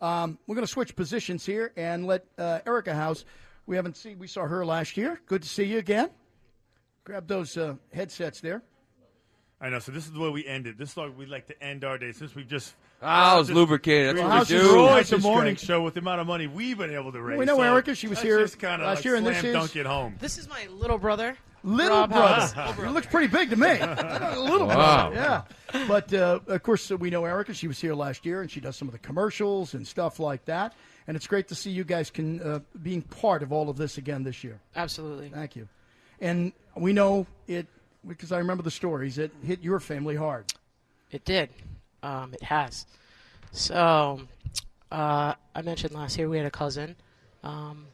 [0.00, 3.24] Um, we're going to switch positions here and let uh, Erica House.
[3.66, 4.18] We haven't seen.
[4.18, 5.20] We saw her last year.
[5.26, 6.10] Good to see you again.
[7.04, 8.62] Grab those uh, headsets there.
[9.60, 9.78] I know.
[9.78, 10.76] So this is the way we end it.
[10.76, 12.74] This is like we like to end our day since we've just.
[13.02, 14.16] Ah, it's just- lubricated.
[14.16, 14.58] That's we what we do.
[14.62, 15.60] destroyed House the morning great.
[15.66, 17.38] show with the amount of money we've been able to raise.
[17.38, 17.94] We know So Erica.
[17.94, 19.76] She was that's here just kind of last like year, and this slam is- dunk
[19.76, 20.16] it home.
[20.20, 21.36] This is my little brother.
[21.66, 22.54] Little Rob brother.
[22.54, 22.78] House.
[22.78, 23.66] It looks pretty big to me.
[24.40, 25.10] little Wow.
[25.10, 25.14] brother.
[25.74, 25.86] Yeah.
[25.88, 27.52] But uh, of course, we know Erica.
[27.54, 30.44] She was here last year, and she does some of the commercials and stuff like
[30.44, 30.74] that.
[31.08, 33.98] And it's great to see you guys can uh, being part of all of this
[33.98, 34.60] again this year.
[34.76, 35.28] Absolutely.
[35.28, 35.68] Thank you.
[36.20, 37.66] And we know it
[38.06, 39.18] because I remember the stories.
[39.18, 40.44] It hit your family hard.
[41.10, 41.50] It did.
[42.02, 42.86] Um, it has.
[43.52, 44.20] So,
[44.92, 46.94] uh, I mentioned last year we had a cousin
[47.42, 47.86] um,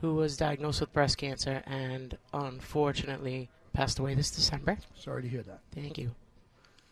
[0.00, 4.78] who was diagnosed with breast cancer and unfortunately passed away this December.
[4.98, 5.60] Sorry to hear that.
[5.74, 6.10] Thank you.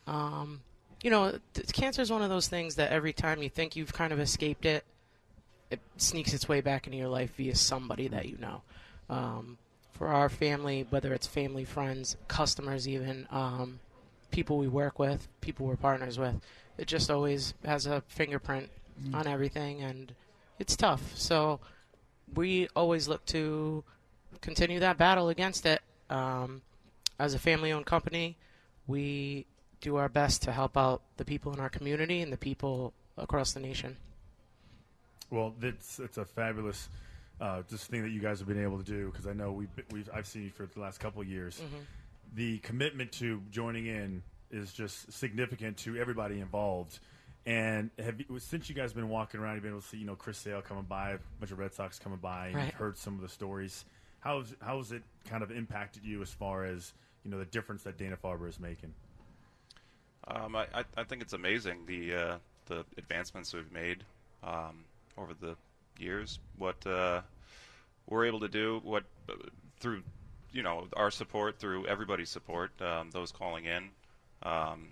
[0.06, 0.60] Um,
[1.02, 3.92] you know, th- cancer is one of those things that every time you think you've
[3.92, 4.84] kind of escaped it,
[5.70, 8.62] it sneaks its way back into your life via somebody that you know.
[9.10, 9.58] Um,
[9.92, 13.80] for our family, whether it's family, friends, customers, even um,
[14.30, 16.40] people we work with, people we're partners with,
[16.78, 18.70] it just always has a fingerprint
[19.12, 20.12] on everything, and
[20.58, 21.12] it's tough.
[21.16, 21.60] So
[22.34, 23.84] we always look to
[24.40, 25.80] continue that battle against it.
[26.10, 26.62] Um,
[27.18, 28.36] as a family-owned company,
[28.86, 29.46] we
[29.80, 33.52] do our best to help out the people in our community and the people across
[33.52, 33.96] the nation.
[35.30, 36.88] Well, it's it's a fabulous
[37.40, 39.68] uh, just thing that you guys have been able to do because I know we've
[39.92, 41.60] we've I've seen you for the last couple of years.
[42.34, 46.98] The commitment to joining in is just significant to everybody involved.
[47.48, 49.96] And have you, since you guys have been walking around, you've been able to see
[49.96, 52.66] you know Chris Sale coming by, a bunch of Red Sox coming by, and Right.
[52.66, 53.86] you've heard some of the stories.
[54.20, 56.92] How's how's it kind of impacted you as far as
[57.24, 58.92] you know the difference that Dana Farber is making?
[60.26, 62.36] Um, I, I, I think it's amazing the uh,
[62.66, 64.04] the advancements we've made
[64.42, 64.84] um,
[65.16, 65.56] over the
[65.98, 66.40] years.
[66.58, 67.22] What uh,
[68.10, 69.32] we're able to do, what uh,
[69.80, 70.02] through
[70.52, 73.88] you know our support, through everybody's support, um, those calling in,
[74.42, 74.88] um,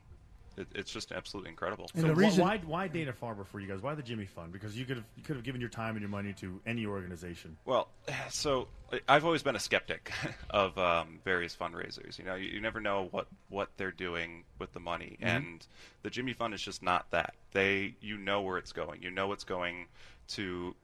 [0.56, 1.86] it, it's just absolutely incredible.
[1.94, 3.82] And So the reason- why why Dana Farber for you guys?
[3.82, 4.52] Why the Jimmy Fund?
[4.52, 6.86] Because you could have you could have given your time and your money to any
[6.86, 7.56] organization.
[7.64, 7.88] Well,
[8.30, 10.10] so I- I've always been a skeptic
[10.50, 12.18] of um, various fundraisers.
[12.18, 15.66] You know, you, you never know what, what they're doing with the money, and
[16.02, 17.34] the Jimmy Fund is just not that.
[17.52, 19.02] They, you know where it's going.
[19.02, 19.86] You know it's going
[20.28, 20.74] to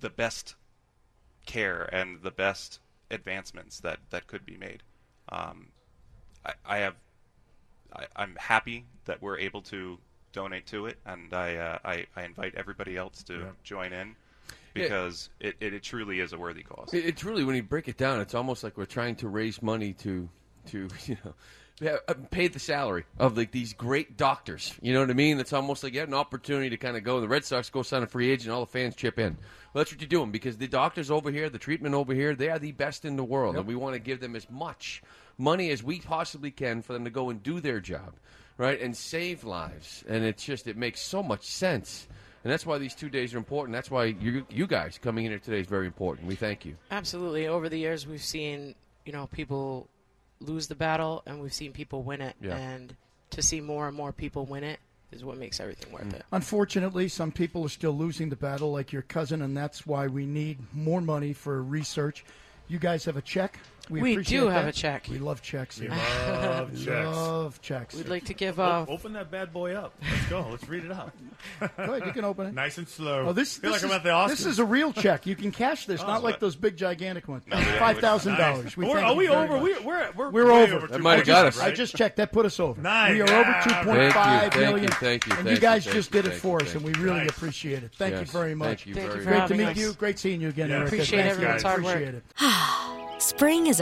[0.00, 0.56] the best
[1.46, 4.82] care and the best advancements that that could be made.
[5.28, 5.68] Um,
[6.44, 6.94] I, I have,
[7.94, 9.98] I, I'm happy that we're able to
[10.32, 13.44] donate to it, and I, uh, I, I invite everybody else to Yeah.
[13.64, 14.16] join in
[14.74, 16.92] because it, it, it truly is a worthy cause.
[16.94, 19.60] It- It's really when you break it down, it's almost like we're trying to raise
[19.62, 20.28] money to,
[20.68, 21.34] to you know,
[21.80, 24.72] yeah, uh, pay the salary of like these great doctors.
[24.80, 25.40] You know what I mean?
[25.40, 27.20] It's almost like you had an opportunity to kind of go.
[27.20, 29.36] The Red Sox go sign a free agent, all the fans chip in.
[29.74, 32.50] Well, that's what you're doing because the doctors over here, the treatment over here, they
[32.50, 35.02] are the best in the world, and we want to give them as much
[35.38, 38.14] money as we possibly can for them to go and do their job,
[38.56, 40.04] right, and save lives.
[40.08, 42.06] And it's just it makes so much sense.
[42.44, 43.74] And that's why these two days are important.
[43.74, 46.26] That's why you, you guys coming in here today is very important.
[46.26, 46.76] We thank you.
[46.90, 47.46] Absolutely.
[47.46, 48.74] Over the years, we've seen
[49.04, 49.88] you know people
[50.40, 52.34] lose the battle, and we've seen people win it.
[52.40, 52.56] Yeah.
[52.56, 52.96] And
[53.30, 54.78] to see more and more people win it
[55.12, 56.14] is what makes everything worth mm.
[56.14, 56.24] it.
[56.32, 60.26] Unfortunately, some people are still losing the battle, like your cousin, and that's why we
[60.26, 62.24] need more money for research.
[62.68, 63.58] You guys have a check
[63.92, 64.74] We, We do have that.
[64.76, 65.06] a check.
[65.10, 65.78] We love checks.
[65.78, 65.96] We here.
[65.96, 67.06] love We checks.
[67.16, 67.94] love checks.
[67.94, 69.94] We'd like to give O- uh, open that bad boy up.
[70.02, 70.46] Let's go.
[70.50, 71.12] Let's read it out.
[71.60, 72.54] Go ahead, you can open it.
[72.54, 73.26] Nice and slow.
[73.28, 75.26] Oh, this, this like is, the this is a real check.
[75.26, 77.44] You can cash this, not like those big gigantic ones.
[77.78, 78.64] Five thousand dollars.
[78.64, 78.76] Nice.
[78.76, 79.58] We're- we over?
[79.58, 80.76] We, we're we're, We're over.
[80.76, 80.86] over.
[80.86, 81.58] That might have got us.
[81.60, 82.16] I just checked.
[82.16, 82.80] That put us over.
[82.80, 83.12] Nice.
[83.14, 84.56] We are over two point five million.
[84.60, 84.90] thank you, thank you, million.
[84.92, 87.92] thank you, And you guys just did it for us, and we really appreciate it.
[87.96, 88.84] Thank you very much.
[88.84, 89.92] Thank you Thank you very for Great to meet you.
[89.94, 91.96] Great seeing you again, Appreciate Thank everyone's hard work.
[91.96, 93.22] Appreciate it.
[93.22, 93.80] Spring is